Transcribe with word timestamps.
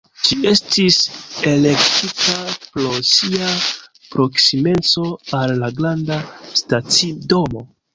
Ĝi 0.27 0.35
estis 0.51 0.95
elektita 1.51 2.39
pro 2.63 2.95
sia 3.11 3.53
proksimeco 4.17 5.09
al 5.45 5.59
la 5.65 5.75
granda 5.81 6.23
stacidomo. 6.65 7.69